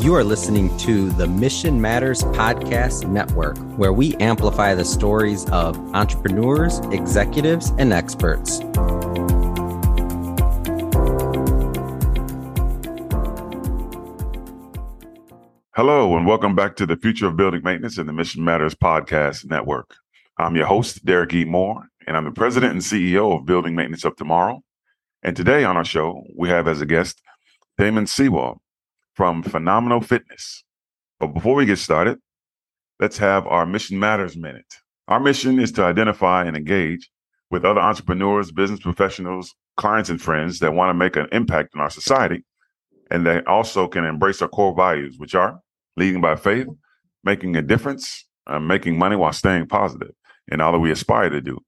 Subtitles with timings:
[0.00, 5.76] You are listening to the Mission Matters Podcast Network, where we amplify the stories of
[5.94, 8.60] entrepreneurs, executives, and experts.
[15.76, 19.50] Hello, and welcome back to the Future of Building Maintenance and the Mission Matters Podcast
[19.50, 19.96] Network.
[20.38, 21.44] I'm your host, Dereck E.
[21.44, 24.62] Moore, and I'm the president and CEO of Building Maintenance of Tomorrow.
[25.22, 27.20] And today on our show, we have as a guest
[27.78, 28.62] Daymond Sewall
[29.14, 30.64] from Phenomenal Fitness.
[31.18, 32.18] But before we get started,
[32.98, 34.74] let's have our Mission Matters Minute.
[35.08, 37.10] Our mission is to identify and engage
[37.50, 41.80] with other entrepreneurs, business professionals, clients, and friends that want to make an impact in
[41.80, 42.44] our society
[43.10, 45.60] and they also can embrace our core values, which are
[45.96, 46.68] leading by faith,
[47.24, 50.12] making a difference, uh, making money while staying positive
[50.48, 51.58] in all that we aspire to do.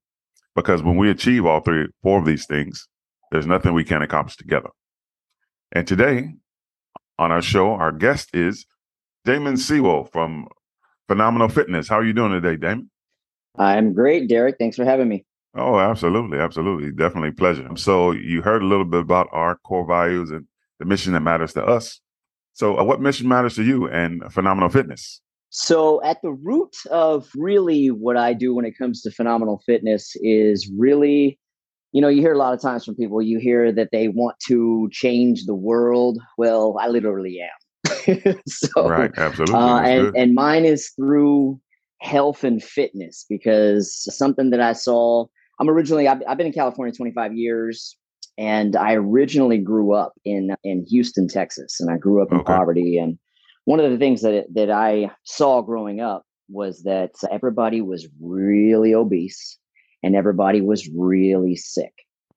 [0.55, 2.87] Because when we achieve all three, four of these things,
[3.31, 4.69] there's nothing we can't accomplish together.
[5.71, 6.33] And today
[7.19, 8.65] on our show, our guest is
[9.25, 10.47] Daymond Sewall from
[11.07, 11.87] Phenomenal Fitness.
[11.87, 12.87] How are you doing today, Daymond?
[13.57, 14.55] I'm great, Dereck.
[14.57, 15.25] Thanks for having me.
[15.55, 16.39] Oh, absolutely.
[16.39, 16.91] Absolutely.
[16.91, 17.69] Definitely pleasure.
[17.75, 20.47] So you heard a little bit about our core values and
[20.79, 21.99] the mission that matters to us.
[22.53, 25.21] So uh, what mission matters to you and Phenomenal Fitness?
[25.55, 30.15] So, at the root of really what I do when it comes to phenomenal fitness
[30.15, 31.37] is really
[31.93, 34.35] you know, you hear a lot of times from people, you hear that they want
[34.47, 36.17] to change the world.
[36.39, 38.35] Well, I literally am.
[38.47, 39.55] so, right, absolutely.
[39.55, 41.61] Uh, and, and mine is through
[42.01, 45.27] health and fitness because something that I saw,
[45.59, 47.95] I'm originally, I've, I've been in California 25 years
[48.39, 52.45] and I originally grew up in, in Houston, Texas, and I grew up in okay.
[52.45, 52.97] poverty.
[52.97, 53.19] And
[53.65, 58.95] one of the things that, that I saw growing up was that everybody was really
[58.95, 59.59] obese
[60.03, 61.93] and everybody was really sick,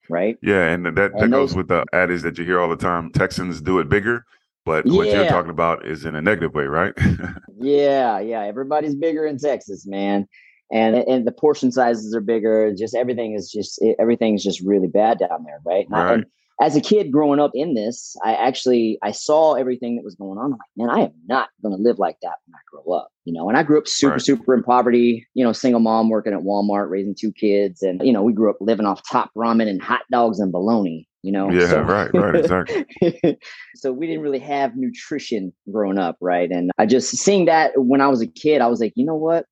[0.09, 0.39] right?
[0.43, 2.77] Yeah, and that, that and goes those, with the adage that you hear all the
[2.77, 4.25] time Texans do it bigger.
[4.65, 4.97] But yeah.
[4.97, 6.93] what you're talking about is in a negative way, right?
[7.61, 8.43] yeah, yeah.
[8.43, 10.27] Everybody's bigger in Texas, man.
[10.73, 12.75] And and the portion sizes are bigger.
[12.75, 15.87] Just everything is just everything's just really bad down there, right?
[15.89, 16.15] right.
[16.15, 16.27] And
[16.61, 20.39] as a kid growing up in this, I actually I saw everything that was going
[20.39, 20.47] on.
[20.47, 23.11] I'm like, man, I am not going to live like that when I grow up,
[23.25, 23.49] you know.
[23.49, 24.23] And I grew up super, right.
[24.23, 25.27] super in poverty.
[25.35, 28.49] You know, single mom working at Walmart, raising two kids, and you know, we grew
[28.49, 31.07] up living off top ramen and hot dogs and bologna.
[31.23, 33.39] You know, yeah, so, right, right, exactly.
[33.75, 36.51] so we didn't really have nutrition growing up, right?
[36.51, 39.17] And I just seeing that when I was a kid, I was like, you know
[39.17, 39.45] what?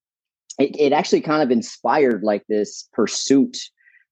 [0.57, 3.57] It, it actually kind of inspired like this pursuit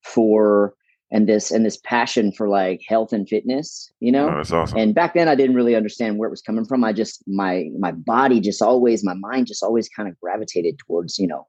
[0.03, 0.75] for
[1.13, 4.29] and this and this passion for like health and fitness you know?
[4.29, 4.77] Oh, that's awesome.
[4.77, 6.83] and back then i didn't really understand where it was coming from.
[6.83, 11.17] I just my my body just always my mind just always kind of gravitated towards
[11.17, 11.47] you know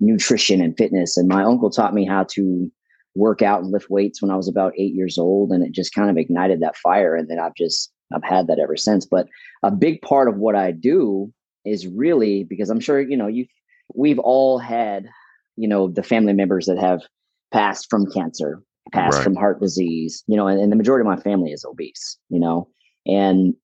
[0.00, 1.16] nutrition and fitness.
[1.16, 2.70] And my uncle taught me how to
[3.14, 5.94] work out and lift weights when i was about eight years old and it just
[5.94, 9.04] kind of ignited that fire and then i've just i've had that ever since.
[9.04, 9.28] But
[9.62, 11.32] a big part of what i do
[11.64, 13.46] is really because i'm sure you know you
[13.94, 15.08] we've all had
[15.56, 17.02] you know the family members that have
[17.52, 18.62] passed from cancer
[18.92, 19.24] passed right.
[19.24, 22.40] from heart disease, you know, and, and the majority of my family is obese, you
[22.40, 22.68] know.
[23.06, 23.54] And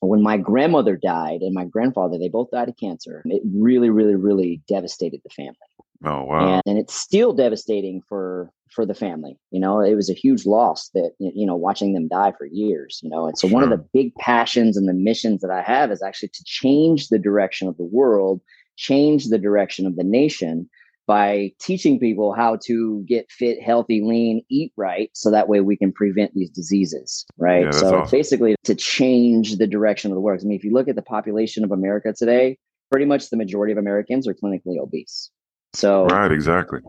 [0.00, 3.22] when my grandmother died and my grandfather, they both died of cancer.
[3.26, 5.56] It really, really, really devastated the family.
[6.04, 6.54] Oh wow!
[6.54, 9.38] And, and, it's still devastating for for the family.
[9.50, 13.00] You know, it was a huge loss that you know watching them die for years.
[13.02, 13.54] You know, and so sure.
[13.54, 17.08] one of the big passions and the missions that I have is actually to change
[17.08, 18.42] the direction of the world,
[18.76, 20.68] change the direction of the nation
[21.06, 25.76] by teaching people how to get fit, healthy, lean, eat right, so that way we
[25.76, 27.64] can prevent these diseases, right?
[27.64, 28.16] Yeah, so awesome.
[28.16, 30.40] basically, to change the direction of the world.
[30.42, 32.58] I mean, if you look at the population of America today,
[32.90, 35.30] pretty much the majority of Americans are clinically obese.
[35.74, 36.80] So right, exactly.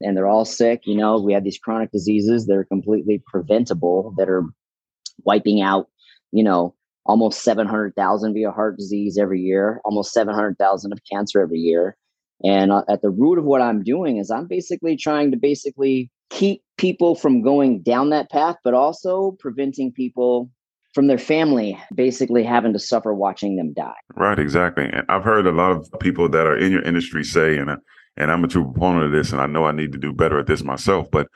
[0.00, 0.82] And they're all sick.
[0.84, 4.44] You know, we have these chronic diseases that are completely preventable, that are
[5.24, 5.88] wiping out,
[6.32, 6.74] you know,
[7.06, 11.96] almost 700,000 via heart disease every year, almost 700,000 of cancer every year
[12.44, 16.10] and uh, at the root of what I'm doing is I'm basically trying to basically
[16.30, 20.50] keep people from going down that path, but also preventing people
[20.94, 23.92] from their family basically having to suffer watching them die.
[24.16, 24.84] Right, exactly.
[24.84, 27.76] And I've heard a lot of people that are in your industry say, and uh,
[28.16, 30.38] and I'm a true proponent of this, and I know I need to do better
[30.38, 31.28] at this myself, but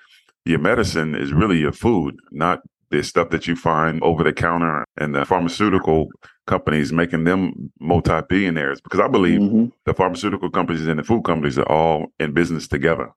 [0.46, 4.84] your medicine is really your food, not the stuff that you find over the counter
[4.96, 6.08] and the pharmaceutical
[6.46, 8.80] companies, making them multi billionaires.
[8.80, 9.66] Because I believe mm-hmm.
[9.86, 13.10] the pharmaceutical companies and the food companies are all in business together.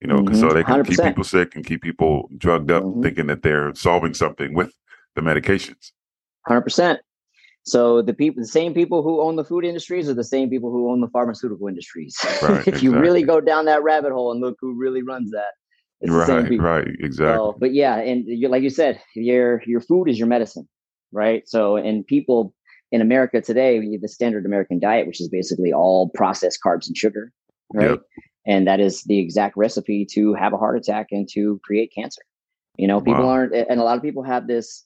[0.00, 0.34] You know, mm-hmm.
[0.34, 0.88] so they can 100%.
[0.88, 3.02] keep people sick and keep people drugged up, mm-hmm.
[3.02, 4.74] thinking that they're solving something with
[5.14, 5.92] the medications.
[6.46, 7.00] Hundred percent.
[7.64, 10.72] So the people, the same people who own the food industries, are the same people
[10.72, 12.16] who own the pharmaceutical industries.
[12.42, 12.82] Right, if exactly.
[12.82, 15.52] you really go down that rabbit hole and look who really runs that,
[16.04, 17.36] right, right, exactly.
[17.36, 20.68] So, but yeah, and like you said, your your food is your medicine,
[21.12, 21.48] right?
[21.48, 22.54] So, and people
[22.90, 27.32] in America today, the standard American diet, which is basically all processed carbs and sugar,
[27.72, 27.90] right?
[27.90, 28.02] Yep.
[28.46, 32.22] And that is the exact recipe to have a heart attack and to create cancer.
[32.76, 33.30] You know, people wow.
[33.30, 34.84] aren't, and a lot of people have this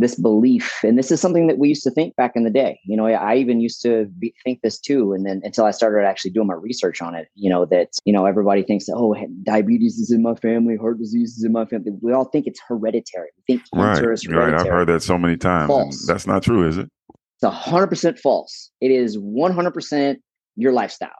[0.00, 2.78] this belief and this is something that we used to think back in the day
[2.84, 6.06] you know i even used to be, think this too and then until i started
[6.06, 9.14] actually doing my research on it you know that you know everybody thinks that oh
[9.42, 11.92] diabetes is in my family heart disease is in my family.
[12.00, 13.28] We all think it's hereditary.
[13.36, 14.52] We think cancer right, is hereditary.
[14.52, 14.60] right.
[14.60, 16.88] I've heard that so many times that's not true is it?
[17.40, 18.70] It's 100% false.
[18.80, 20.16] It is 100%
[20.56, 21.10] your lifestyle.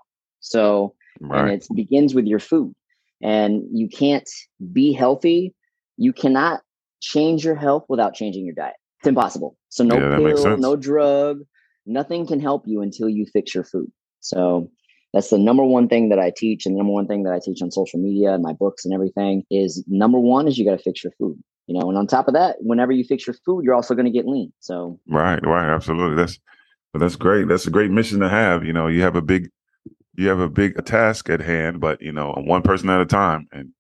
[0.40, 1.40] So right.
[1.42, 2.74] and it begins with your food.
[3.22, 4.28] And you can't
[4.72, 5.54] be healthy.
[5.96, 6.60] You cannot
[7.00, 8.76] change your health without changing your diet.
[9.00, 9.56] It's impossible.
[9.68, 11.40] So no yeah, pill, no drug,
[11.86, 13.90] nothing can help you until you fix your food.
[14.20, 14.70] So
[15.12, 17.40] that's the number one thing that I teach, and the number one thing that I
[17.42, 20.76] teach on social media and my books and everything is number one is you got
[20.76, 21.42] to fix your food.
[21.66, 24.06] You know, and on top of that, whenever you fix your food, you're also going
[24.06, 24.52] to get lean.
[24.60, 26.16] So right, right, absolutely.
[26.16, 26.38] That's
[26.94, 27.46] that's great.
[27.46, 28.64] That's a great mission to have.
[28.64, 29.50] You know, you have a big
[30.14, 33.48] you have a big task at hand, but you know, one person at a time,
[33.52, 33.72] and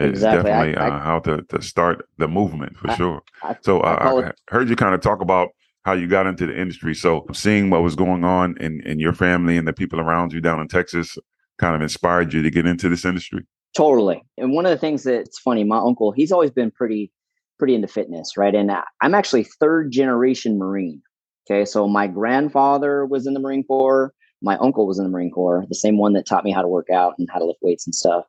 [0.00, 0.50] it's exactly.
[0.50, 3.22] definitely I, I, uh, how to, to start the movement for I, sure.
[3.62, 5.50] so uh, I, heard you kind of talk about
[5.84, 6.94] how you got into the industry.
[6.94, 10.40] So seeing what was going on in, in your family and the people around you
[10.40, 11.16] down in Texas
[11.58, 13.44] kind of inspired you to get into this industry.
[13.76, 14.22] Totally.
[14.36, 17.12] And one of the things that's funny, my uncle, he's always been pretty,
[17.58, 18.54] pretty into fitness, right?
[18.54, 18.70] And
[19.00, 21.00] I'm actually third generation Marine.
[21.48, 21.64] Okay.
[21.64, 24.12] So my grandfather was in the Marine Corps.
[24.42, 26.68] My uncle was in the Marine Corps, the same one that taught me how to
[26.68, 28.24] work out and how to lift weights and stuff.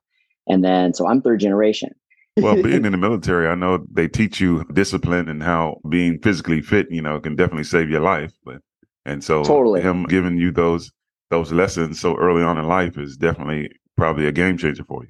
[0.47, 1.91] And then, so I'm third generation.
[2.37, 6.61] well, being in the military, I know they teach you discipline and how being physically
[6.61, 8.31] fit, you know, can definitely save your life.
[8.43, 8.61] But
[9.05, 10.91] and so totally him giving you those
[11.29, 15.09] those lessons so early on in life is definitely probably a game changer for you.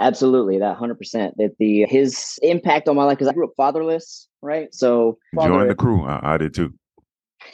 [0.00, 1.34] Absolutely, that hundred percent.
[1.38, 4.72] That the his impact on my life because I grew up fatherless, right?
[4.72, 6.04] So join the crew.
[6.04, 6.72] I, I did too.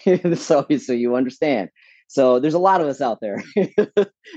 [0.36, 1.70] so so you understand.
[2.06, 3.42] So there's a lot of us out there.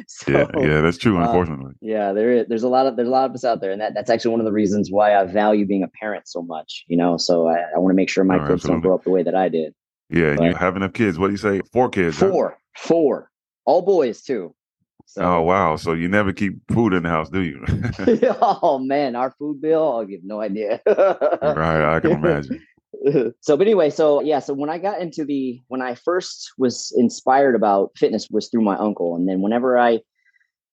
[0.07, 1.17] so, yeah, yeah, that's true.
[1.17, 2.45] Uh, unfortunately, uh, yeah, there is.
[2.47, 4.31] There's a lot of there's a lot of us out there, and that, that's actually
[4.31, 6.85] one of the reasons why I value being a parent so much.
[6.87, 8.73] You know, so I, I want to make sure my oh, kids absolutely.
[8.73, 9.73] don't grow up the way that I did.
[10.09, 11.19] Yeah, but, you have enough kids.
[11.19, 11.61] What do you say?
[11.73, 12.17] Four kids?
[12.17, 12.55] Four, huh?
[12.77, 13.31] four,
[13.65, 14.55] all boys too.
[15.05, 15.75] So, oh wow!
[15.75, 17.63] So you never keep food in the house, do you?
[18.41, 20.81] oh man, our food bill—I have no idea.
[20.85, 22.61] right, I can imagine.
[23.41, 26.93] so but anyway so yeah so when i got into the when i first was
[26.97, 29.99] inspired about fitness was through my uncle and then whenever i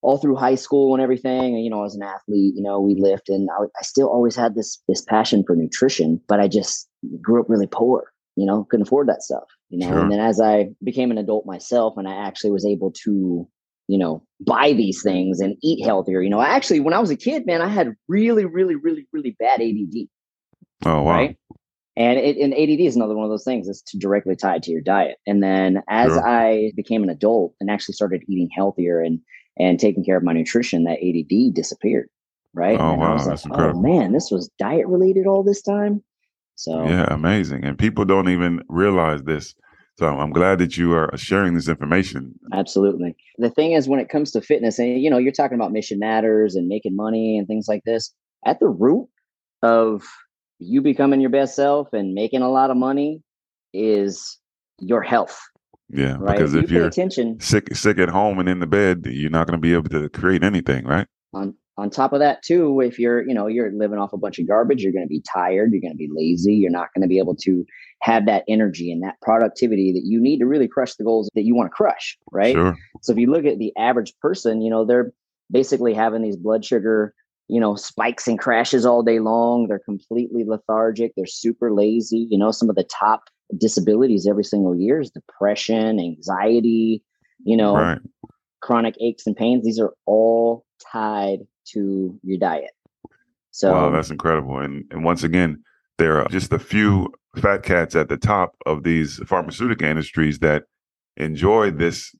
[0.02, 2.94] all through high school and everything you know i was an athlete you know we
[2.94, 6.88] lift and I, I still always had this this passion for nutrition but i just
[7.22, 10.00] grew up really poor you know couldn't afford that stuff you know sure.
[10.00, 13.48] and then as i became an adult myself and i actually was able to
[13.88, 17.16] you know buy these things and eat healthier you know actually when i was a
[17.16, 20.08] kid man i had really really really really bad ADD
[20.86, 21.36] oh wow right?
[21.96, 24.80] And it, and ADD is another one of those things that's directly tied to your
[24.80, 25.18] diet.
[25.26, 26.26] And then as sure.
[26.26, 29.20] I became an adult and actually started eating healthier and
[29.56, 32.08] and taking care of my nutrition, that ADD disappeared.
[32.52, 32.78] Right.
[32.78, 33.78] Oh and wow, that's like, incredible.
[33.78, 36.02] Oh man, this was diet related all this time.
[36.56, 37.64] So yeah, amazing.
[37.64, 39.54] And people don't even realize this.
[39.96, 42.34] So I'm glad that you are sharing this information.
[42.52, 43.16] Absolutely.
[43.38, 46.00] The thing is, when it comes to fitness, and you know, you're talking about mission
[46.00, 48.12] matters and making money and things like this.
[48.46, 49.08] At the root
[49.62, 50.04] of
[50.58, 53.22] you becoming your best self and making a lot of money
[53.72, 54.38] is
[54.78, 55.40] your health.
[55.90, 56.36] Yeah, right?
[56.36, 59.46] because if, you are attention, sick sick at home and in the bed, you're not
[59.46, 61.06] going to be able to create anything, right?
[61.34, 64.38] On on top of that, too, if you're you know you're living off a bunch
[64.38, 67.02] of garbage, you're going to be tired, you're going to be lazy, you're not going
[67.02, 67.66] to be able to
[68.00, 71.44] have that energy and that productivity that you need to really crush the goals that
[71.44, 72.54] you want to crush, right?
[72.54, 72.74] Sure.
[73.02, 75.12] So if you look at the average person, you know they're
[75.50, 77.14] basically having these blood sugar
[77.48, 79.66] you know, spikes and crashes all day long.
[79.68, 81.12] They're completely lethargic.
[81.16, 82.26] They're super lazy.
[82.30, 83.24] You know, some of the top
[83.58, 87.02] disabilities every single year is depression, anxiety,
[87.44, 87.98] you know, right.
[88.60, 89.64] chronic aches and pains.
[89.64, 91.40] These are all tied
[91.72, 92.70] to your diet.
[93.50, 94.58] So wow, that's incredible.
[94.58, 95.62] And and once again,
[95.98, 100.64] there are just a few fat cats at the top of these pharmaceutical industries that
[101.16, 102.14] enjoy this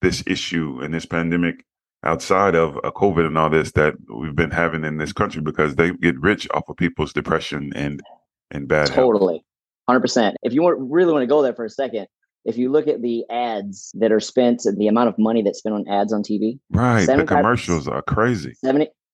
[0.00, 1.64] this issue and this pandemic
[2.04, 5.76] outside of a COVID and all this that we've been having in this country because
[5.76, 8.02] they get rich off of people's depression and
[8.50, 9.44] and bad totally
[9.90, 10.36] hundred percent.
[10.42, 12.06] If you want, really want to go there for a second,
[12.44, 15.58] if you look at the ads that are spent, and the amount of money that's
[15.58, 17.04] spent on ads on TV, right?
[17.04, 18.54] The commercials are crazy.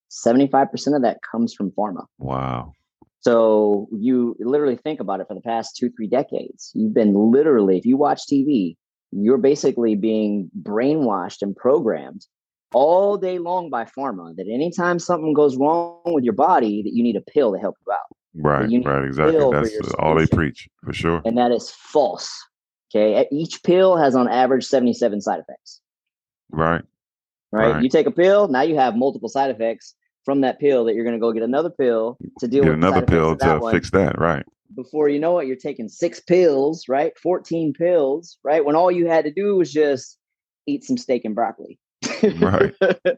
[0.09, 2.05] 75 percent of that comes from pharma.
[2.19, 2.73] Wow.
[3.21, 6.71] So you literally think about it for the past two, three decades.
[6.75, 8.77] You've been literally, if you watch TV,
[9.11, 12.25] you're basically being brainwashed and programmed
[12.73, 17.03] all day long by pharma that anytime something goes wrong with your body, that you
[17.03, 17.99] need a pill to help you out.
[18.39, 19.51] Right, right, exactly.
[19.51, 21.23] That's all they preach for sure.
[21.25, 22.31] And that is false.
[22.95, 23.27] Okay.
[23.33, 25.81] Each pill has on average 77 side effects.
[26.51, 26.83] Right.
[27.53, 27.73] Right.
[27.73, 27.83] Right.
[27.83, 29.95] You take a pill, now you have multiple side effects
[30.25, 32.81] from that pill that you're going to go get another pill to deal Get with
[32.81, 33.73] the another pill to one.
[33.73, 34.19] fix that.
[34.19, 34.45] Right.
[34.75, 37.17] Before you know it, you're taking six pills, right?
[37.23, 38.65] 14 pills, right?
[38.65, 40.19] When all you had to do was just
[40.67, 41.79] eat some steak and broccoli.
[42.23, 42.73] Right.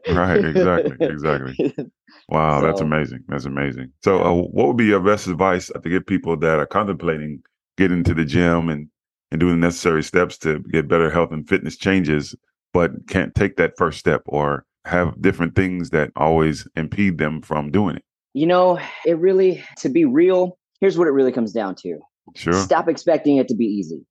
[0.07, 0.43] Right.
[0.45, 0.95] Exactly.
[0.99, 1.75] Exactly.
[2.29, 3.23] Wow, that's amazing.
[3.27, 3.91] That's amazing.
[4.03, 7.41] So, uh, what would be your best advice to get people that are contemplating
[7.75, 8.87] getting to the gym and
[9.31, 12.35] and doing the necessary steps to get better health and fitness changes,
[12.73, 17.71] but can't take that first step or have different things that always impede them from
[17.71, 18.03] doing it?
[18.33, 21.99] You know, it really, to be real, here's what it really comes down to
[22.35, 22.53] Sure.
[22.53, 24.05] stop expecting it to be easy.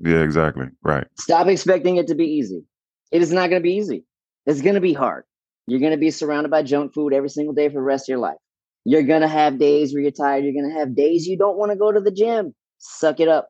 [0.00, 0.22] Yeah.
[0.22, 0.66] Exactly.
[0.82, 1.06] Right.
[1.18, 2.64] Stop expecting it to be easy.
[3.10, 4.04] It is not going to be easy.
[4.46, 5.24] It's going to be hard.
[5.66, 8.08] You're going to be surrounded by junk food every single day for the rest of
[8.08, 8.38] your life.
[8.84, 10.44] You're going to have days where you're tired.
[10.44, 12.54] You're going to have days you don't want to go to the gym.
[12.78, 13.48] Suck it up.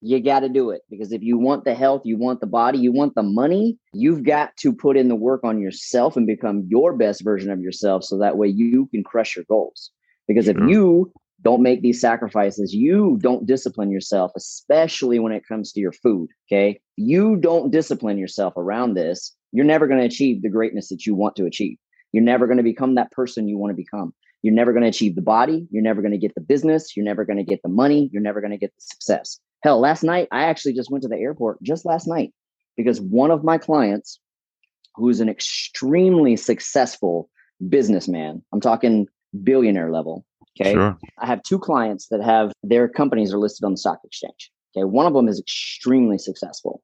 [0.00, 2.78] You got to do it because if you want the health, you want the body,
[2.78, 6.66] you want the money, you've got to put in the work on yourself and become
[6.68, 9.90] your best version of yourself so that way you can crush your goals.
[10.28, 11.10] Because if you
[11.44, 16.30] don't make these sacrifices, you don't discipline yourself, especially when it comes to your food.
[16.48, 16.80] Okay.
[16.96, 21.14] You don't discipline yourself around this, you're never going to achieve the greatness that you
[21.14, 21.76] want to achieve.
[22.12, 24.12] You're never going to become that person you want to become.
[24.42, 25.66] You're never going to achieve the body.
[25.70, 26.96] You're never going to get the business.
[26.96, 28.10] You're never going to get the money.
[28.12, 29.38] You're never going to get the success.
[29.62, 32.32] Hell, last night, I actually just went to the airport just last night
[32.76, 34.18] because one of my clients,
[34.96, 37.30] who's an extremely successful
[37.68, 39.06] businessman, I'm talking
[39.42, 40.24] billionaire level.
[40.60, 40.72] Okay.
[40.72, 40.96] Sure.
[41.18, 44.50] I have two clients that have their companies are listed on the stock exchange.
[44.76, 44.84] Okay.
[44.84, 46.82] One of them is extremely successful.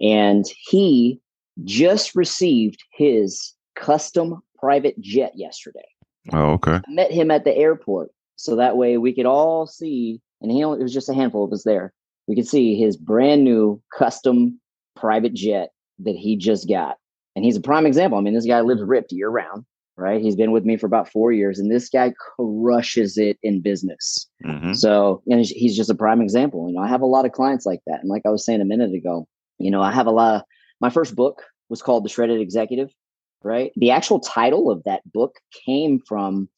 [0.00, 1.20] And he
[1.64, 5.86] just received his custom private jet yesterday.
[6.32, 6.76] Oh, okay.
[6.76, 8.10] I met him at the airport.
[8.36, 11.44] So that way we could all see, and he only, it was just a handful
[11.44, 11.92] of us there.
[12.26, 14.60] We could see his brand new custom
[14.96, 16.96] private jet that he just got.
[17.36, 18.18] And he's a prime example.
[18.18, 19.64] I mean, this guy lives ripped year round,
[19.96, 20.20] right?
[20.20, 24.28] He's been with me for about four years, and this guy crushes it in business.
[24.44, 26.68] hmm So, and he's- he's just a prime example.
[26.68, 28.00] You know, I have a lot of clients like that.
[28.00, 29.26] And like I was saying a minute ago,
[29.58, 30.42] you know, I have a lot of,
[30.80, 32.90] my first book was called The Shredded Executive,
[33.42, 33.72] right?
[33.76, 36.48] The actual title of that book came from,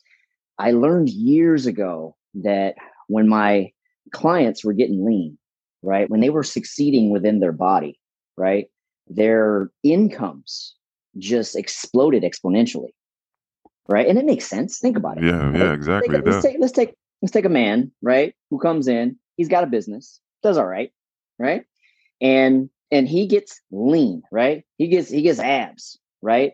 [0.59, 2.77] I learned years ago that
[3.09, 3.71] when my
[4.13, 5.37] clients were getting lean,
[5.83, 6.09] right?
[6.09, 7.99] When they were succeeding within their body,
[8.37, 8.69] right?
[9.09, 10.75] Their incomes
[11.19, 12.91] just exploded exponentially.
[13.89, 14.07] Right.
[14.07, 14.79] And it makes sense.
[14.79, 15.25] Think about it.
[15.25, 15.47] Yeah.
[15.47, 15.59] right?
[15.59, 15.73] Yeah.
[15.73, 16.09] Exactly.
[16.09, 19.17] Take It a- let's take let's take let's take a man, right, who comes in,
[19.37, 20.93] he's got a business, does all right,
[21.39, 21.65] right?
[22.21, 24.65] And and he gets lean, right?
[24.79, 26.53] He gets he gets abs, right?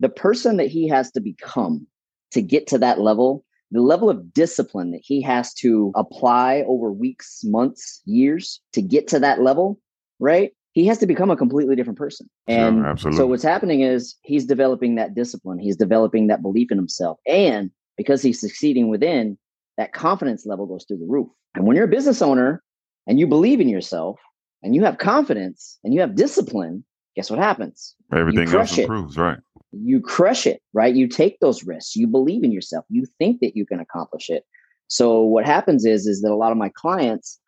[0.00, 1.86] The person that he has to become
[2.32, 6.92] to get to that level, the level of discipline that he has to apply over
[6.92, 9.78] weeks, months, years to get to that level,
[10.18, 10.52] right?
[10.72, 12.28] He has to become a completely different person.
[12.48, 16.78] Sure, And so what's happening is he's developing that discipline, he's developing that belief in
[16.78, 17.18] himself.
[17.26, 19.36] And because he's succeeding within,
[19.78, 21.28] that confidence level goes through the roof.
[21.54, 22.62] And when you're a business owner
[23.06, 24.20] and you believe in yourself
[24.62, 26.84] and you have confidence and you have discipline,
[27.16, 27.96] guess what happens?
[28.14, 28.82] Everything else crush it.
[28.82, 29.16] improves.
[29.16, 29.38] Right.
[29.72, 30.94] You crush it, right?
[30.94, 31.96] You take those risks.
[31.96, 32.84] You believe in yourself.
[32.88, 34.44] You think that you can accomplish it.
[34.88, 37.38] So what happens is is that a lot of my clients,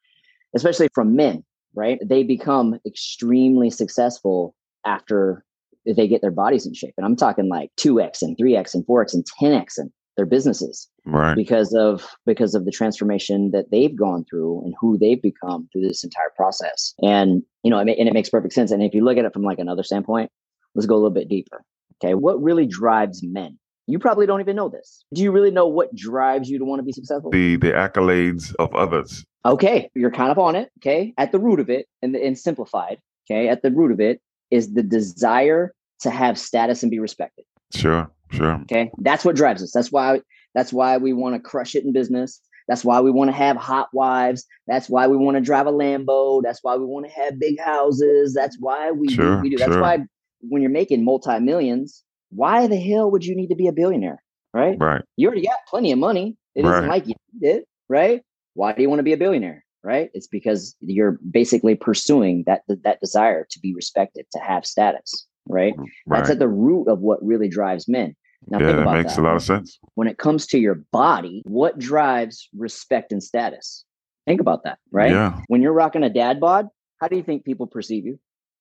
[0.55, 1.99] especially from men, right?
[2.05, 5.45] They become extremely successful after
[5.87, 6.95] they get their bodies in shape.
[6.97, 11.35] And I'm talking like 2x and 3x and 4x and 10x in their businesses Right.
[11.35, 15.83] because of because of the transformation that they've gone through and who they've become through
[15.88, 16.95] this entire process.
[17.02, 18.71] And you know, and it makes perfect sense.
[18.71, 20.31] And if you look at it from like another standpoint,
[20.75, 21.64] let's go a little bit deeper.
[22.02, 23.59] Okay, what really drives men?
[23.92, 25.04] You probably don't even know this.
[25.12, 27.30] Do you really know what drives you to want to be successful?
[27.30, 29.22] The the accolades of others.
[29.44, 30.70] Okay, you're kind of on it.
[30.78, 33.02] Okay, at the root of it, and and simplified.
[33.26, 37.44] Okay, at the root of it is the desire to have status and be respected.
[37.75, 38.11] Sure.
[38.30, 38.54] Sure.
[38.62, 39.72] Okay, that's what drives us.
[39.72, 40.22] That's why.
[40.54, 42.40] That's why we want to crush it in business.
[42.68, 44.46] That's why we want to have hot wives.
[44.68, 46.42] That's why we want to drive a Lambo.
[46.42, 48.32] That's why we want to have big houses.
[48.32, 49.58] That's why we do Sure, we do.
[49.58, 49.82] That's sure.
[49.82, 49.99] why
[50.40, 52.02] when you're making multi millions,
[52.34, 54.22] why the hell would you need to be a billionaire?
[54.54, 54.76] Right?
[54.78, 55.02] Right.
[55.16, 56.36] You already got plenty of money.
[56.54, 58.22] It isn't like you need it, right?
[58.54, 59.64] Why do you want to be a billionaire?
[59.82, 60.10] Right?
[60.14, 65.26] It's because you're basically pursuing that that desire to be respected, to have status.
[65.48, 65.74] Right?
[65.76, 66.18] Right.
[66.18, 68.14] That's at the root of what really drives men.
[68.48, 69.22] Now yeah, that makes that.
[69.22, 69.78] a lot of sense.
[69.94, 73.84] When it comes to your body, what drives respect and status?
[74.26, 75.10] Think about that, right?
[75.10, 75.40] Yeah.
[75.48, 76.68] When you're rocking a dad bod,
[77.00, 78.18] how do you think people perceive you?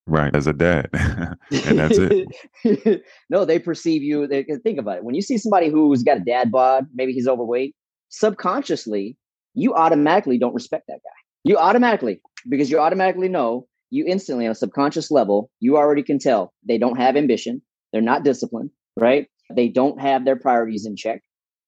[0.07, 0.35] Right.
[0.35, 0.89] As a dad.
[0.93, 3.03] and that's it.
[3.29, 4.27] no, they perceive you.
[4.27, 5.03] They, think about it.
[5.03, 7.75] When you see somebody who's got a dad bod, maybe he's overweight,
[8.09, 9.17] subconsciously,
[9.53, 11.21] you automatically don't respect that guy.
[11.43, 16.19] You automatically, because you automatically know you instantly on a subconscious level, you already can
[16.19, 19.27] tell they don't have ambition, they're not disciplined, right?
[19.53, 21.21] They don't have their priorities in check,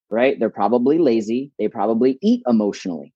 [0.09, 0.39] right?
[0.39, 3.13] They're probably lazy, they probably eat emotionally.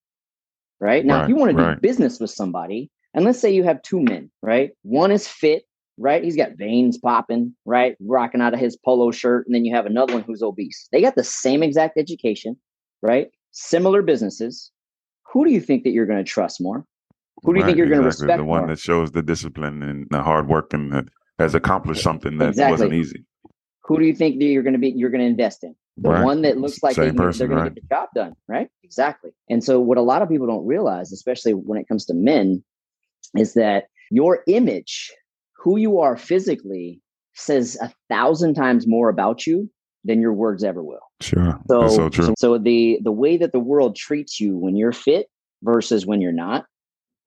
[0.79, 1.03] Right?
[1.03, 1.73] Now, Right, if you want to right.
[1.73, 4.71] do business with somebody, and let's say you have two men, right?
[4.83, 5.63] One is fit,
[5.97, 6.23] right?
[6.23, 7.95] He's got veins popping, right?
[7.99, 9.45] Rocking out of his polo shirt.
[9.47, 10.87] And then you have another one who's obese.
[10.91, 12.55] They got the same exact education,
[13.01, 13.29] right?
[13.51, 14.71] Similar businesses.
[15.33, 16.85] Who do you think that you're going to trust more?
[17.43, 18.27] Who do you think you're going to exactly.
[18.27, 18.67] respect The one more?
[18.69, 21.09] that shows the discipline and the hard work and
[21.39, 22.71] has accomplished something that Exactly.
[22.71, 23.25] wasn't easy.
[23.85, 24.89] Who do you think that you're going to be?
[24.89, 26.23] You're going to invest in the Right.
[26.23, 27.69] one that looks like they, Same can- person, they're going right.
[27.69, 28.69] to get the job done, right?
[28.83, 29.31] Exactly.
[29.49, 32.63] And so, what a lot of people don't realize, especially when it comes to men,
[33.35, 35.11] is that your image,
[35.57, 37.01] who you are physically,
[37.33, 39.69] says a thousand times more about you
[40.03, 40.99] than your words ever will.
[41.21, 41.59] Sure.
[41.67, 42.25] So, so true.
[42.25, 45.27] so, so the the way that the world treats you when you're fit
[45.63, 46.65] versus when you're not,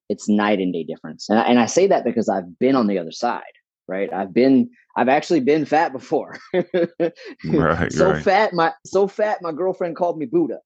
[0.09, 1.29] it's night and day difference.
[1.29, 3.43] And I, and I say that because I've been on the other side,
[3.87, 4.13] right?
[4.13, 6.39] I've been I've actually been fat before.
[7.45, 8.23] Right, so right.
[8.23, 10.59] fat, my so fat, my girlfriend called me Buddha.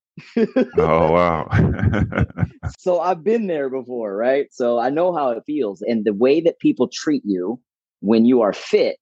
[0.79, 1.49] Oh wow.
[2.79, 4.47] so I've been there before, right?
[4.53, 5.83] So I know how it feels.
[5.83, 7.61] And the way that people treat you
[8.01, 8.99] when you are fit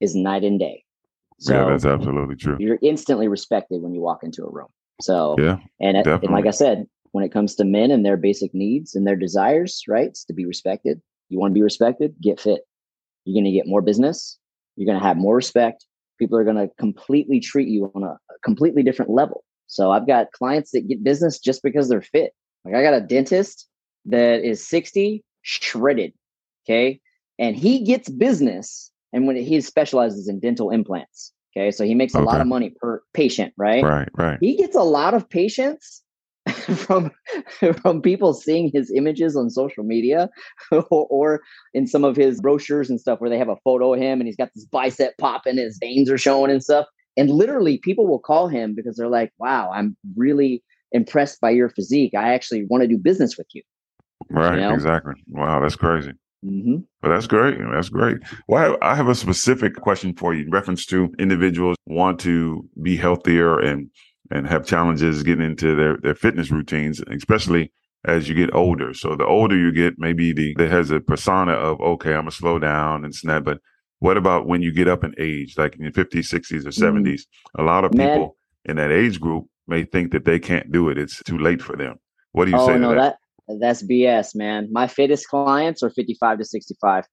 [0.00, 0.84] is night and day.
[1.38, 2.56] So yeah, that's absolutely true.
[2.58, 4.68] you're instantly respected when you walk into a room.
[5.02, 5.58] So Yeah.
[5.80, 6.46] and, it- and like.
[6.46, 10.08] I said, when it comes to men and their basic needs and their desires, right,
[10.08, 11.00] it's to be respected.
[11.28, 12.62] You want to be respected, get fit.
[13.24, 14.38] You're going to get more business.
[14.76, 15.86] You're going to have more respect.
[16.18, 19.44] People are going to completely treat you on a, a completely different level.
[19.66, 22.32] So I've got clients that get business just because they're fit.
[22.64, 23.68] Like I got a dentist
[24.06, 26.12] that is 60, shredded.
[26.64, 27.00] Okay.
[27.38, 28.90] And he gets business.
[29.12, 31.32] And when he specializes in dental implants.
[31.56, 31.70] Okay.
[31.70, 33.82] So he makes a lot of money per patient, right?
[33.82, 34.38] Right, right.
[34.40, 36.02] he gets a lot of patients
[36.76, 37.10] from
[37.80, 40.28] from people seeing his images on social media
[40.70, 41.40] or, or
[41.74, 44.28] in some of his brochures and stuff where they have a photo of him and
[44.28, 48.18] he's got this bicep popping his veins are showing and stuff and literally people will
[48.18, 52.82] call him because they're like wow i'm really impressed by your physique i actually want
[52.82, 53.62] to do business with you
[54.30, 54.72] Right, know?
[54.72, 55.14] exactly.
[55.28, 56.12] Wow, that's crazy.
[56.42, 57.58] hmm But that's great.
[57.72, 58.18] That's great.
[58.48, 62.18] Well, I have, I have a specific question for you in reference to individuals want
[62.20, 63.90] to be healthier and
[64.32, 67.72] and have challenges getting into their, their fitness routines, especially
[68.04, 68.92] as you get older.
[68.92, 72.32] So the older you get, maybe the there has a persona of okay, I'm gonna
[72.32, 73.44] slow down and snap.
[73.44, 73.58] But
[74.00, 77.06] what about when you get up in age, like in your 50s, 60s, or mm-hmm.
[77.06, 77.22] 70s?
[77.58, 77.94] A lot of.
[77.94, 78.08] Man.
[78.08, 80.98] people in that age group may think that they can't do it.
[80.98, 81.96] It's too late for them.
[82.32, 83.16] What do you oh say to no that?
[83.48, 87.04] that that's bs man my fittest clients are 55 to 65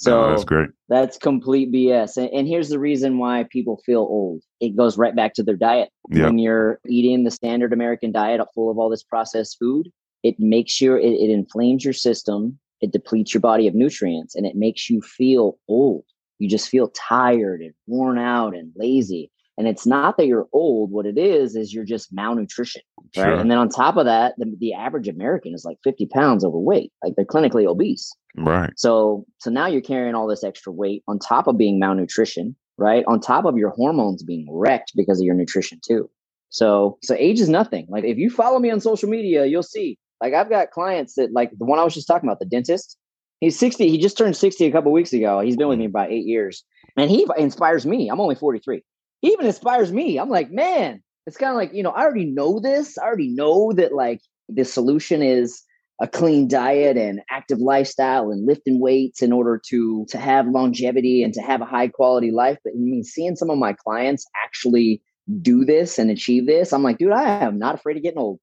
[0.00, 0.70] so oh, that's great.
[0.88, 2.16] That's complete BS.
[2.16, 4.40] And, and here's the reason why people feel old.
[4.58, 5.90] It goes right back to their diet.
[6.08, 6.24] Yeah.
[6.24, 10.80] When you're eating the standard American diet full of all this processed food, it makes
[10.80, 14.88] your it, it inflames your system, it depletes your body of nutrients, and it makes
[14.88, 16.04] you feel old.
[16.38, 19.30] You just feel tired and worn out and lazy.
[19.58, 20.90] And it's not that you're old.
[20.90, 22.80] What it is is you're just malnutrition,
[23.14, 23.24] right?
[23.24, 23.34] Sure.
[23.34, 26.90] And then on top of that, the, the average American is like 50 pounds overweight.
[27.04, 28.10] Like they're clinically obese.
[28.38, 28.72] Right.
[28.76, 33.04] So so now you're carrying all this extra weight on top of being malnutrition, right?
[33.06, 36.08] On top of your hormones being wrecked because of your nutrition too.
[36.48, 37.86] So so age is nothing.
[37.90, 39.98] Like if you follow me on social media, you'll see.
[40.20, 42.96] Like I've got clients that like the one I was just talking about, the dentist.
[43.40, 43.88] He's 60.
[43.88, 45.40] He just turned 60 a couple weeks ago.
[45.40, 45.96] He's been with me mm-hmm.
[45.96, 46.62] about eight years.
[46.96, 48.08] And he inspires me.
[48.08, 48.82] I'm only 43.
[49.22, 50.18] He even inspires me.
[50.18, 52.98] I'm like, man, it's kind of like, you know, I already know this.
[52.98, 55.62] I already know that like the solution is
[56.00, 61.22] a clean diet and active lifestyle and lifting weights in order to to have longevity
[61.22, 64.24] and to have a high quality life but i mean seeing some of my clients
[64.42, 65.02] actually
[65.42, 68.38] do this and achieve this i'm like dude i am not afraid of getting old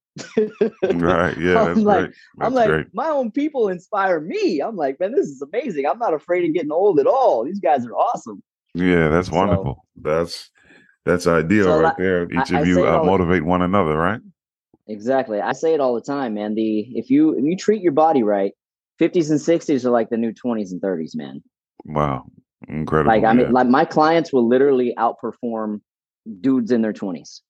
[0.94, 1.36] Right.
[1.38, 1.60] Yeah.
[1.62, 2.86] I'm That's like- i'm like great.
[2.92, 6.54] my own people inspire me i'm like man this is amazing i'm not afraid of
[6.54, 8.42] getting old at all these guys are awesome
[8.74, 9.84] Yeah, that's So- wonderful.
[10.00, 10.50] That's
[11.04, 12.24] that's ideal So, right like, there.
[12.30, 14.20] Each I of you uh, motivate one another, right?
[14.86, 17.92] exactly i say it all the time man the if you if you treat your
[17.92, 18.52] body right
[19.00, 21.42] 50s and 60s are like the new 20s and 30s man
[21.84, 22.24] Wow,
[22.68, 23.12] incredible.
[23.12, 23.52] Like I mean, yeah.
[23.52, 25.80] like my clients will literally outperform
[26.40, 27.42] dudes in their twenties.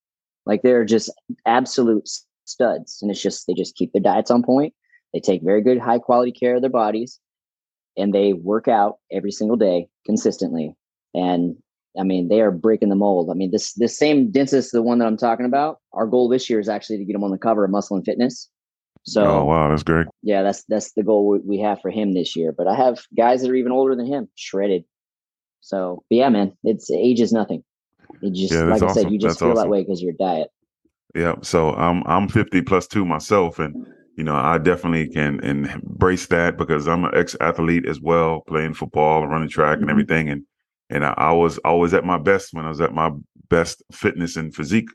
[0.46, 1.12] Like they're just
[1.46, 2.08] absolute
[2.44, 4.74] studs, and it's just they just keep their diets on point.
[5.12, 7.18] They take very good, high quality care of their bodies,
[7.96, 10.74] and they work out every single day consistently.
[11.14, 11.56] And
[11.98, 13.30] I mean, they are breaking the mold.
[13.30, 16.48] I mean, this this same dentist, the one that I'm talking about, our goal this
[16.48, 18.48] year is actually to get him on the cover of Muscle and Fitness.
[19.04, 20.06] So oh wow, that's great.
[20.22, 22.52] yeah, that's that's the goal we- we have for him this year.
[22.52, 24.84] But I have guys that are even older than him, shredded.
[25.60, 27.64] So but yeah, man, it's age is nothing.
[28.22, 30.50] It just Yeah, like I said, you just That's feel that way because your diet.
[31.14, 31.36] Yeah.
[31.42, 36.56] So I'm I'm 50 plus two myself, and you know, I definitely can embrace that
[36.56, 39.82] because I'm an ex athlete as well, playing football and running track mm-hmm.
[39.82, 40.28] and everything.
[40.28, 40.42] And
[40.90, 43.10] and I, I, was always at my best when I was at my
[43.48, 44.88] best fitness and physique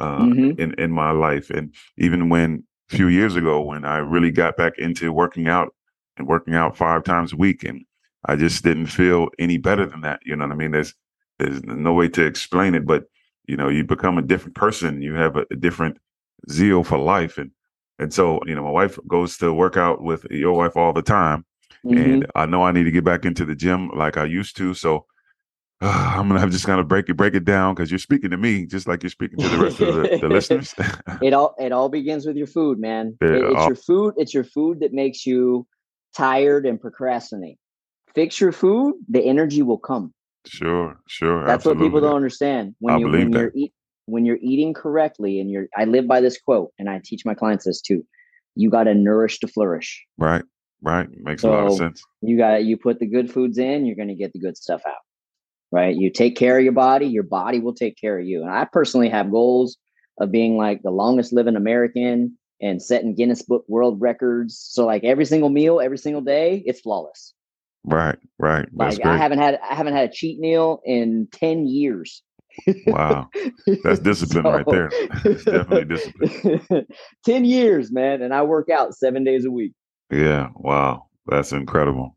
[0.00, 0.60] uh, mm-hmm.
[0.60, 1.50] in in my life.
[1.50, 5.74] And even when a few years ago, when I really got back into working out
[6.16, 7.84] and working out five times a week, and
[8.26, 10.20] I just didn't feel any better than that.
[10.24, 10.72] You know what I mean?
[10.72, 10.94] There's
[11.38, 13.04] there's no way to explain it, but
[13.46, 15.02] you know, you become a different person.
[15.02, 15.98] You have a, a different
[16.50, 17.50] zeal for life, and
[17.98, 21.02] and so, you know, my wife goes to work out with your wife all the
[21.02, 21.44] time.
[21.84, 21.98] Mm-hmm.
[21.98, 24.74] And I know I need to get back into the gym like I used to.
[24.74, 25.06] So
[25.80, 28.30] uh, I'm gonna have just kind of break it, break it down because you're speaking
[28.30, 30.74] to me just like you're speaking to the rest of the, the listeners.
[31.22, 33.16] it all it all begins with your food, man.
[33.20, 34.14] It, it's all, your food.
[34.16, 35.66] It's your food that makes you
[36.16, 37.58] tired and procrastinate.
[38.14, 40.14] Fix your food, the energy will come.
[40.46, 41.40] Sure, sure.
[41.40, 41.82] That's absolutely.
[41.82, 42.74] what people don't understand.
[42.78, 43.38] When I you when that.
[43.38, 43.72] you're eat,
[44.06, 47.34] when you're eating correctly and you're I live by this quote and I teach my
[47.34, 48.04] clients this too.
[48.54, 50.04] You got to nourish to flourish.
[50.18, 50.44] Right.
[50.82, 51.08] Right.
[51.10, 52.02] Makes so a lot of sense.
[52.20, 54.82] You got you put the good foods in, you're going to get the good stuff
[54.86, 55.02] out.
[55.72, 55.96] Right?
[55.96, 58.42] You take care of your body, your body will take care of you.
[58.42, 59.78] And I personally have goals
[60.20, 64.56] of being like the longest living American and setting Guinness Book World Records.
[64.58, 67.34] So like every single meal, every single day, it's flawless.
[67.84, 68.66] Right, right.
[68.74, 69.12] That's like great.
[69.12, 72.22] I haven't had I haven't had a cheat meal in 10 years.
[72.86, 73.28] Wow.
[73.82, 74.88] That's discipline so, right there.
[75.44, 76.86] definitely discipline.
[77.26, 78.22] 10 years, man.
[78.22, 79.72] And I work out seven days a week.
[80.10, 80.48] Yeah.
[80.54, 81.06] Wow.
[81.26, 82.16] That's incredible.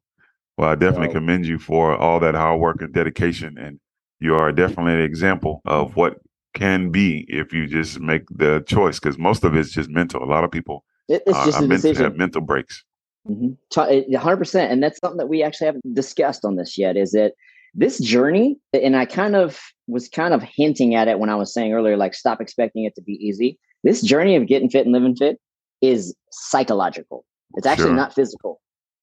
[0.58, 3.58] Well, I definitely so, commend you for all that hard work and dedication.
[3.58, 3.80] And
[4.20, 6.18] you are definitely an example of what
[6.54, 9.00] can be if you just make the choice.
[9.00, 10.24] Because most of it's just mental.
[10.24, 12.84] A lot of people it's just a have mental breaks.
[13.30, 14.16] Mm-hmm.
[14.16, 14.72] 100%.
[14.72, 17.34] And that's something that we actually haven't discussed on this yet is that
[17.74, 21.54] this journey, and I kind of was kind of hinting at it when I was
[21.54, 23.60] saying earlier, like stop expecting it to be easy.
[23.84, 25.40] This journey of getting fit and living fit
[25.82, 27.26] is psychological.
[27.56, 27.96] It's actually sure.
[27.96, 28.60] not physical.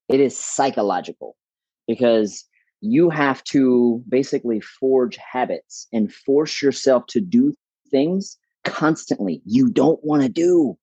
[0.08, 1.36] It is psychological
[1.86, 2.44] because
[2.80, 7.54] you have to basically forge habits and force yourself to do
[7.90, 10.76] things constantly you don't want to do.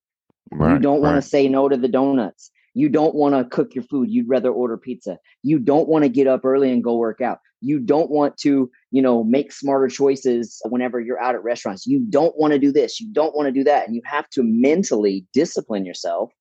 [0.50, 1.22] Right, you don't want right.
[1.22, 2.50] to say no to the donuts.
[2.74, 4.10] You don't want to cook your food.
[4.10, 5.18] You'd rather order pizza.
[5.42, 7.38] You don't want to get up early and go work out.
[7.60, 11.86] You don't want to, you know, make smarter choices whenever you're out at restaurants.
[11.86, 12.98] You don't want to do this.
[13.00, 13.86] You don't want to do that.
[13.86, 16.32] And you have to mentally discipline yourself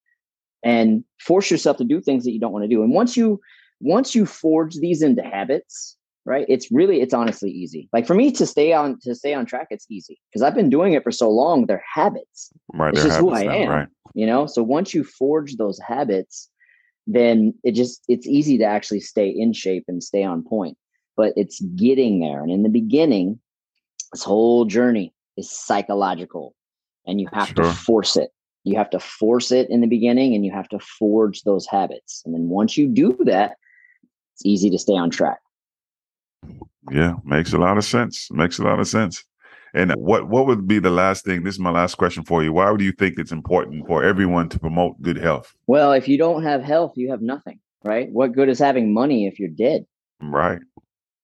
[0.63, 2.82] and force yourself to do things that you don't want to do.
[2.82, 3.39] And once you
[3.82, 6.46] once you forge these into habits, right?
[6.48, 7.90] It's really it's honestly easy.
[7.94, 10.70] Like for me to stay on to stay on track, it's easy because I've been
[10.70, 11.66] doing it for so long.
[11.66, 12.52] They're habits.
[12.74, 12.94] Right.
[12.94, 13.70] It's just who I now, am.
[13.70, 13.88] Right.
[14.14, 14.46] You know.
[14.46, 16.50] So once you forge those habits,
[17.08, 20.78] then it just it's easy to actually stay in shape and stay on point.
[21.18, 23.40] But it's getting there, and in the beginning,
[24.14, 26.56] this whole journey is psychological,
[27.06, 27.66] and you have sure.
[27.66, 28.32] to force it.
[28.64, 32.22] You have to force it in the beginning, and you have to forge those habits.
[32.26, 33.56] And then once you do that,
[34.36, 35.40] it's easy to stay on track.
[36.91, 38.30] Yeah, makes a lot of sense.
[38.32, 39.23] Makes a lot of sense.
[39.73, 41.43] And what what would be the last thing?
[41.43, 42.51] This is my last question for you.
[42.51, 45.54] Why would you think it's important for everyone to promote good health?
[45.67, 48.10] Well, if you don't have health, you have nothing, right?
[48.12, 49.86] What good is having money if you're dead?
[50.21, 50.60] Right.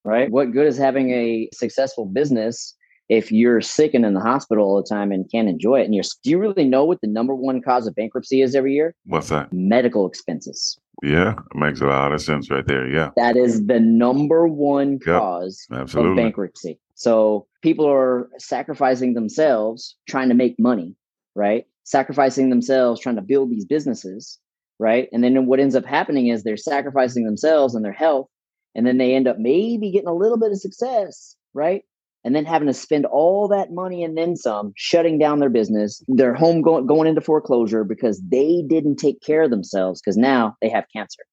[0.06, 0.32] Right.
[0.32, 2.74] What good is having a successful business
[3.10, 5.86] if you're sick and in the hospital all the time and can't enjoy it?
[5.86, 8.74] And you're do you really know what the number one cause of bankruptcy is every
[8.74, 8.96] year?
[9.06, 9.52] What's that?
[9.52, 10.80] Medical expenses.
[11.04, 12.88] Yeah, it makes a lot of sense right there.
[12.88, 13.12] Yeah.
[13.16, 16.80] That is the number one cause yep, of bankruptcy.
[16.96, 20.96] So people are sacrificing themselves trying to make money,
[21.36, 21.66] right?
[21.84, 24.40] Sacrificing themselves trying to build these businesses,
[24.80, 25.08] right?
[25.14, 28.28] And then what ends up happening is they're sacrificing themselves and their health.
[28.74, 31.84] And then they end up maybe getting a little bit of success, right?
[32.28, 36.04] And then having to spend all that money and then some shutting down their business
[36.10, 40.54] their home going, going into foreclosure because they didn't take care of themselves because now
[40.62, 41.24] they have cancer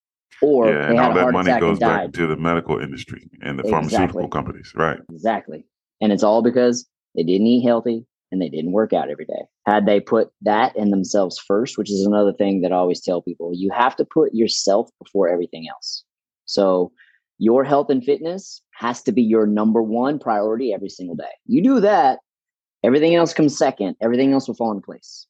[0.41, 3.71] or yeah, and all that money goes back to the medical industry and the exactly.
[3.91, 5.01] pharmaceutical companies right.
[5.11, 5.67] Exactly.
[6.01, 9.43] And it's all because they didn't eat healthy and they didn't work out every day.
[9.67, 13.21] Had they put that in themselves first which is another thing that i always tell
[13.21, 16.05] people you have to put yourself before everything else.
[16.45, 16.93] So
[17.39, 21.25] your health and fitness has to be your number one priority every single day.
[21.47, 22.19] You do that,
[22.83, 23.97] everything else comes second.
[24.03, 25.27] Everything else will fall into place.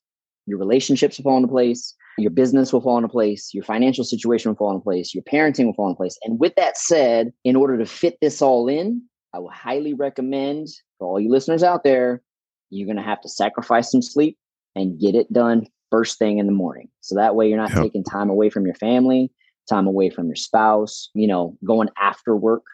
[0.46, 1.94] Your relationships will fall into place.
[2.18, 3.50] Your business will fall into place.
[3.52, 5.14] Your financial situation will fall into place.
[5.14, 6.18] Your parenting will fall into place.
[6.22, 9.02] And with that said, in order to fit this all in,
[9.33, 12.22] I will highly recommend for all you listeners out there,
[12.70, 14.38] you're going to have to sacrifice some sleep
[14.76, 16.88] and get it done first thing in the morning.
[17.00, 17.83] So that way you're not yep.
[17.83, 19.33] taking time away from your family
[19.68, 22.64] time away from your spouse, you know, going after work,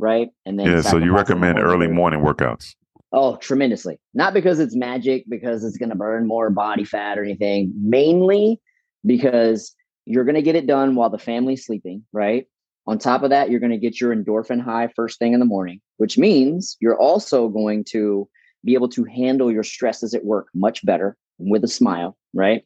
[0.00, 0.30] right?
[0.46, 2.74] And then yeah, so you recommend early morning workouts.
[3.12, 3.98] Oh, tremendously.
[4.14, 7.72] Not because it's magic, because it's going to burn more body fat or anything.
[7.76, 8.60] Mainly
[9.04, 9.74] because
[10.06, 12.46] you're going to get it done while the family's sleeping, right?
[12.86, 15.46] On top of that, you're going to get your endorphin high first thing in the
[15.46, 18.28] morning, which means you're also going to
[18.64, 22.64] be able to handle your stresses at work much better with a smile, right?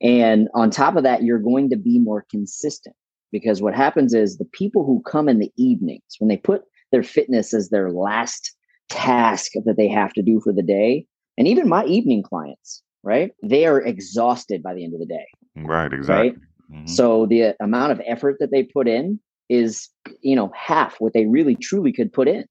[0.00, 2.94] And on top of that, you're going to be more consistent
[3.32, 6.62] because what happens is the people who come in the evenings, when they put
[6.92, 8.54] their fitness as their last
[8.88, 13.32] task that they have to do for the day, and even my evening clients, right?
[13.42, 15.26] They are exhausted by the end of the day.
[15.56, 16.30] Right, exactly.
[16.30, 16.38] Right?
[16.72, 16.86] Mm-hmm.
[16.86, 19.88] So the amount of effort that they put in is,
[20.20, 22.44] you know, half what they really truly could put in,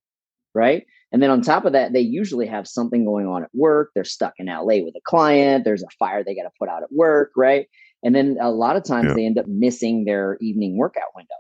[0.56, 0.86] right?
[1.12, 3.92] And then on top of that, they usually have something going on at work.
[3.94, 5.64] They're stuck in LA with a client.
[5.64, 7.68] There's a fire they got to put out at work, right?
[8.04, 9.14] And then a lot of times yeah.
[9.16, 11.34] they end up missing their evening workout window.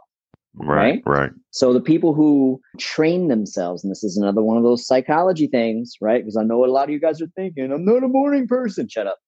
[0.60, 1.32] Right, right, right.
[1.52, 5.96] So the people who train themselves, and this is another one of those psychology things,
[6.02, 6.24] right?
[6.24, 7.72] Because I know what a lot of you guys are thinking.
[7.72, 8.88] I'm not a morning person.
[8.88, 9.20] Shut up.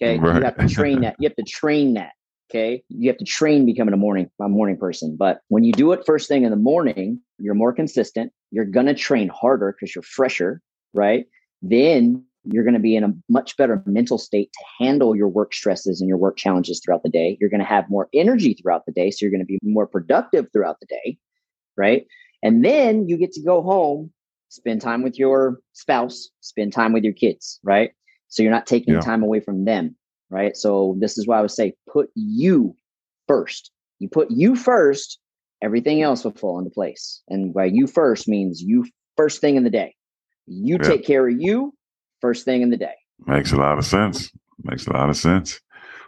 [0.00, 0.18] Okay.
[0.22, 0.36] Right.
[0.36, 1.16] You have to train that.
[1.18, 2.12] You have to train that.
[2.50, 2.82] Okay.
[2.88, 5.16] You have to train becoming a morning a morning person.
[5.18, 8.32] But when you do it first thing in the morning, you're more consistent.
[8.50, 10.62] You're gonna train harder because you're fresher,
[10.94, 11.26] right?
[11.62, 15.52] Then you're going to be in a much better mental state to handle your work
[15.52, 17.36] stresses and your work challenges throughout the day.
[17.40, 19.10] You're going to have more energy throughout the day.
[19.10, 21.18] So you're going to be more productive throughout the day.
[21.76, 22.06] Right.
[22.42, 24.12] And then you get to go home,
[24.48, 27.60] spend time with your spouse, spend time with your kids.
[27.62, 27.90] Right.
[28.28, 29.00] So you're not taking yeah.
[29.00, 29.96] time away from them
[30.30, 30.56] right?
[30.56, 32.74] So this is why I would say put you
[33.26, 33.70] first.
[33.98, 35.18] You put you first,
[35.62, 37.22] everything else will fall into place.
[37.28, 39.94] And by you first means you first thing in the day.
[40.46, 40.88] You yeah.
[40.88, 41.72] take care of you
[42.20, 42.94] first thing in the day.
[43.26, 44.30] Makes a lot of sense.
[44.62, 45.60] Makes a lot of sense.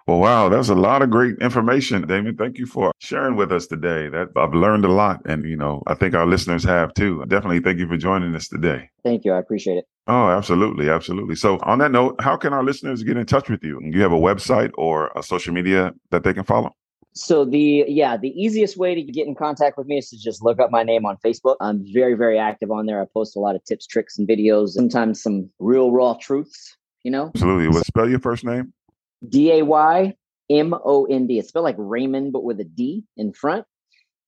[0.06, 2.38] Well, wow, that's a lot of great information, Daymond.
[2.38, 4.08] Thank you for sharing with us today.
[4.08, 7.24] That I've learned a lot, and you know, I think our listeners have too.
[7.28, 8.90] Definitely, thank you for joining us today.
[9.04, 9.32] Thank you.
[9.32, 9.84] I appreciate it.
[10.06, 11.36] Oh, absolutely, absolutely.
[11.36, 13.78] So, on that note, how can our listeners get in touch with you?
[13.80, 16.74] Do you have a website or a social media that they can follow?
[17.12, 20.42] So the yeah, the easiest way to get in contact with me is to just
[20.42, 21.56] look up my name on Facebook.
[21.60, 23.02] I'm very very active on there.
[23.02, 24.70] I post a lot of tips, tricks, and videos.
[24.70, 26.76] Sometimes some real raw truths.
[27.02, 27.32] You know.
[27.34, 27.68] Absolutely.
[27.68, 28.72] Well, spell your first name.
[29.28, 30.14] D A Y
[30.50, 31.38] M O N D.
[31.38, 33.64] It's spelled like Raymond, but with a D in front.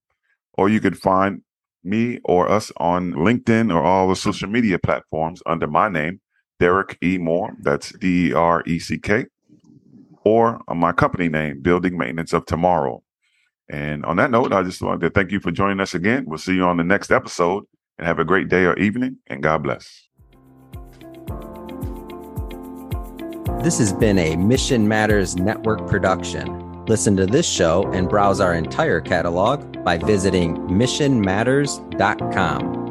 [0.54, 1.42] or you can find
[1.84, 6.22] me or us on LinkedIn or all the social media platforms under my name,
[6.62, 7.18] Dereck E.
[7.18, 7.52] Moore.
[7.62, 9.26] That's D E R E C K,
[10.26, 13.02] or my company name, Building Maintenance of Tomorrow.
[13.70, 16.26] And on that note, I just wanted to thank you for joining us again.
[16.28, 17.64] We'll see you on the next episode
[17.98, 20.10] and have a great day or evening, and God bless.
[23.64, 26.86] This has been a Mission Matters Network production.
[26.86, 32.85] Listen to this show and browse our entire catalog by visiting missionmatters.com.